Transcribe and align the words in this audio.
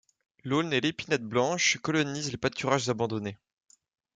L'aulne 0.43 0.73
et 0.73 0.81
l’épinette 0.81 1.21
blanche 1.23 1.77
colonisent 1.79 2.31
les 2.31 2.37
pâturages 2.37 2.89
abandonnés. 2.89 3.37